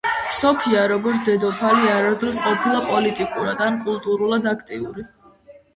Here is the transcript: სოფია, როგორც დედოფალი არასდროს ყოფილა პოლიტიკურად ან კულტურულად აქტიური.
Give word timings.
სოფია, 0.35 0.85
როგორც 0.91 1.21
დედოფალი 1.27 1.91
არასდროს 1.97 2.41
ყოფილა 2.49 2.81
პოლიტიკურად 2.89 3.63
ან 3.69 3.79
კულტურულად 3.87 4.53
აქტიური. 4.57 5.07